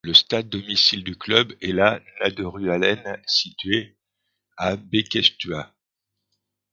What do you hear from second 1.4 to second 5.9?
est la Nadderudhallen, située à Bekkestua.